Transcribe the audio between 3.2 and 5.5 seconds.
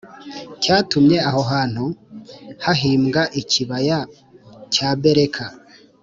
ikibaya cya Beraka